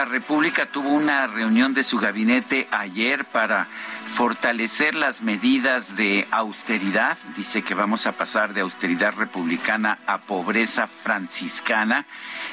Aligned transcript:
La 0.00 0.06
República 0.06 0.64
tuvo 0.64 0.88
una 0.88 1.26
reunión 1.26 1.74
de 1.74 1.82
su 1.82 1.98
gabinete 1.98 2.66
ayer 2.70 3.26
para 3.26 3.68
fortalecer 4.10 4.94
las 4.94 5.22
medidas 5.22 5.94
de 5.94 6.26
austeridad. 6.30 7.16
Dice 7.36 7.62
que 7.62 7.74
vamos 7.74 8.06
a 8.06 8.12
pasar 8.12 8.52
de 8.52 8.62
austeridad 8.62 9.14
republicana 9.14 9.98
a 10.06 10.18
pobreza 10.18 10.86
franciscana 10.86 12.06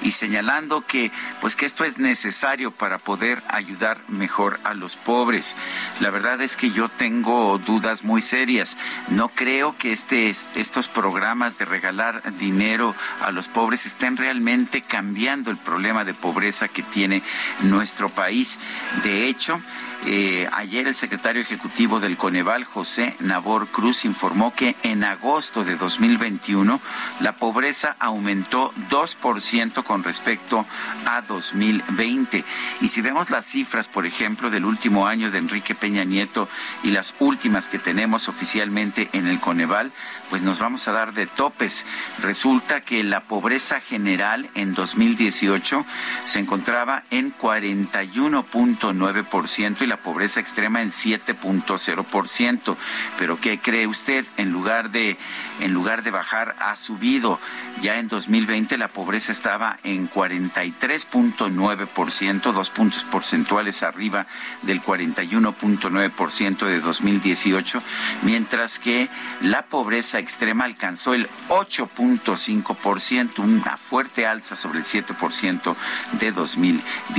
y 0.00 0.12
señalando 0.12 0.80
que 0.86 1.10
pues 1.40 1.54
que 1.54 1.66
esto 1.66 1.84
es 1.84 1.98
necesario 1.98 2.70
para 2.70 2.98
poder 2.98 3.42
ayudar 3.48 3.98
mejor 4.08 4.58
a 4.64 4.74
los 4.74 4.96
pobres. 4.96 5.54
La 6.00 6.10
verdad 6.10 6.40
es 6.40 6.56
que 6.56 6.70
yo 6.70 6.88
tengo 6.88 7.58
dudas 7.58 8.02
muy 8.02 8.22
serias. 8.22 8.78
No 9.08 9.28
creo 9.28 9.76
que 9.76 9.92
este, 9.92 10.30
estos 10.30 10.88
programas 10.88 11.58
de 11.58 11.64
regalar 11.64 12.22
dinero 12.38 12.94
a 13.20 13.30
los 13.30 13.48
pobres 13.48 13.84
estén 13.84 14.16
realmente 14.16 14.80
cambiando 14.80 15.50
el 15.50 15.58
problema 15.58 16.04
de 16.04 16.14
pobreza 16.14 16.68
que 16.68 16.82
tiene 16.82 17.22
nuestro 17.62 18.08
país. 18.08 18.58
De 19.02 19.28
hecho, 19.28 19.60
eh, 20.04 20.48
ayer 20.52 20.88
el 20.88 20.96
secretario 20.96 21.40
ejecutivo 21.40 22.00
del 22.00 22.16
Coneval, 22.16 22.64
José 22.64 23.14
Nabor 23.20 23.68
Cruz, 23.68 24.04
informó 24.04 24.52
que 24.52 24.74
en 24.82 25.04
agosto 25.04 25.62
de 25.62 25.76
2021 25.76 26.80
la 27.20 27.36
pobreza 27.36 27.94
aumentó 28.00 28.72
2% 28.90 29.84
con 29.84 30.02
respecto 30.02 30.66
a 31.06 31.22
2020. 31.22 32.44
Y 32.80 32.88
si 32.88 33.00
vemos 33.00 33.30
las 33.30 33.44
cifras, 33.44 33.86
por 33.86 34.04
ejemplo, 34.04 34.50
del 34.50 34.64
último 34.64 35.06
año 35.06 35.30
de 35.30 35.38
Enrique 35.38 35.76
Peña 35.76 36.02
Nieto 36.02 36.48
y 36.82 36.90
las 36.90 37.14
últimas 37.20 37.68
que 37.68 37.78
tenemos 37.78 38.28
oficialmente 38.28 39.08
en 39.12 39.28
el 39.28 39.38
Coneval, 39.38 39.92
pues 40.30 40.42
nos 40.42 40.58
vamos 40.58 40.88
a 40.88 40.92
dar 40.92 41.12
de 41.14 41.28
topes. 41.28 41.86
Resulta 42.20 42.80
que 42.80 43.04
la 43.04 43.20
pobreza 43.20 43.78
general 43.78 44.50
en 44.56 44.74
2018 44.74 45.86
se 46.24 46.40
encontraba 46.40 47.04
en 47.10 47.21
41.9% 47.30 49.82
y 49.82 49.86
la 49.86 49.98
pobreza 49.98 50.40
extrema 50.40 50.82
en 50.82 50.90
7.0%. 50.90 52.76
Pero 53.18 53.38
¿qué 53.38 53.60
cree 53.60 53.86
usted? 53.86 54.24
En 54.36 54.50
lugar 54.50 54.90
de 54.90 55.16
en 55.60 55.72
lugar 55.72 56.02
de 56.02 56.10
bajar 56.10 56.56
ha 56.58 56.74
subido. 56.76 57.38
Ya 57.80 57.98
en 57.98 58.08
2020 58.08 58.76
la 58.78 58.88
pobreza 58.88 59.30
estaba 59.32 59.78
en 59.84 60.10
43.9%, 60.10 62.52
dos 62.52 62.70
puntos 62.70 63.04
porcentuales 63.04 63.82
arriba 63.82 64.26
del 64.62 64.82
41.9% 64.82 66.66
de 66.66 66.80
2018, 66.80 67.82
mientras 68.22 68.78
que 68.78 69.08
la 69.42 69.62
pobreza 69.62 70.18
extrema 70.18 70.64
alcanzó 70.64 71.12
el 71.14 71.28
8.5%, 71.48 73.38
una 73.38 73.76
fuerte 73.76 74.26
alza 74.26 74.56
sobre 74.56 74.80
el 74.80 74.84
7% 74.84 75.76
de 76.18 76.32
2018. 76.32 77.11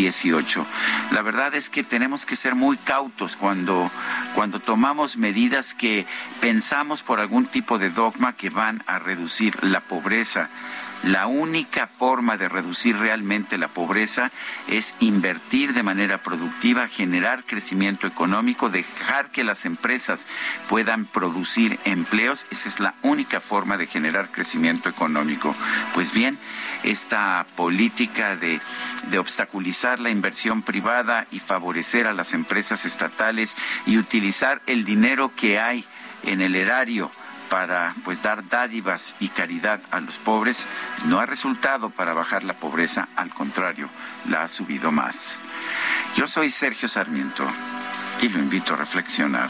La 1.11 1.21
verdad 1.21 1.53
es 1.55 1.69
que 1.69 1.83
tenemos 1.83 2.25
que 2.25 2.35
ser 2.35 2.55
muy 2.55 2.77
cautos 2.77 3.35
cuando, 3.35 3.89
cuando 4.35 4.59
tomamos 4.59 5.17
medidas 5.17 5.73
que 5.73 6.05
pensamos 6.41 7.03
por 7.03 7.19
algún 7.19 7.45
tipo 7.45 7.77
de 7.77 7.89
dogma 7.89 8.35
que 8.35 8.49
van 8.49 8.83
a 8.87 8.99
reducir 8.99 9.63
la 9.63 9.81
pobreza. 9.81 10.49
La 11.03 11.27
única 11.27 11.85
forma 11.85 12.37
de 12.37 12.47
reducir 12.47 12.95
realmente 12.97 13.57
la 13.57 13.67
pobreza 13.67 14.31
es 14.69 14.95
invertir 15.01 15.73
de 15.73 15.83
manera 15.83 16.23
productiva, 16.23 16.87
generar 16.87 17.43
crecimiento 17.43 18.07
económico, 18.07 18.69
dejar 18.69 19.29
que 19.29 19.43
las 19.43 19.65
empresas 19.65 20.27
puedan 20.69 21.03
producir 21.05 21.77
empleos. 21.83 22.47
Esa 22.51 22.69
es 22.69 22.79
la 22.79 22.95
única 23.01 23.41
forma 23.41 23.75
de 23.75 23.87
generar 23.87 24.31
crecimiento 24.31 24.87
económico. 24.87 25.53
Pues 25.93 26.13
bien, 26.13 26.39
esta 26.83 27.45
política 27.57 28.37
de, 28.37 28.61
de 29.09 29.19
obstaculizar 29.19 29.82
la 29.83 30.09
inversión 30.09 30.61
privada 30.61 31.27
y 31.29 31.39
favorecer 31.39 32.07
a 32.07 32.13
las 32.13 32.33
empresas 32.33 32.85
estatales 32.85 33.55
y 33.85 33.97
utilizar 33.97 34.61
el 34.65 34.85
dinero 34.85 35.31
que 35.35 35.59
hay 35.59 35.85
en 36.23 36.41
el 36.41 36.55
erario 36.55 37.11
para 37.49 37.93
pues 38.05 38.23
dar 38.23 38.47
dádivas 38.47 39.13
y 39.19 39.27
caridad 39.27 39.81
a 39.91 39.99
los 39.99 40.17
pobres 40.17 40.67
no 41.05 41.19
ha 41.19 41.25
resultado 41.25 41.89
para 41.89 42.13
bajar 42.13 42.43
la 42.43 42.53
pobreza, 42.53 43.09
al 43.17 43.33
contrario, 43.33 43.89
la 44.29 44.43
ha 44.43 44.47
subido 44.47 44.91
más. 44.91 45.39
Yo 46.15 46.27
soy 46.27 46.49
Sergio 46.49 46.87
Sarmiento 46.87 47.45
y 48.21 48.29
lo 48.29 48.39
invito 48.39 48.73
a 48.73 48.77
reflexionar. 48.77 49.49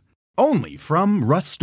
Only 0.37 0.77
from 0.77 1.23
Rust 1.23 1.61